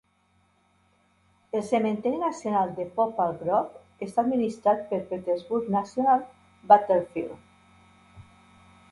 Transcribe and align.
El 1.57 1.61
cementiri 1.65 2.17
nacional 2.21 2.71
de 2.79 2.85
Poplar 2.95 3.27
Grove 3.41 4.05
està 4.05 4.23
administrar 4.23 4.73
pel 4.93 5.03
Petersburg 5.11 5.69
National 5.75 6.23
Battlefield. 6.73 7.45